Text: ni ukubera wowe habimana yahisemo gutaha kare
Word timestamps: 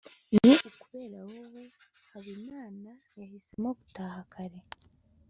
ni 0.35 0.51
ukubera 0.69 1.19
wowe 1.29 1.63
habimana 2.11 2.91
yahisemo 3.19 3.69
gutaha 3.79 4.19
kare 4.33 4.59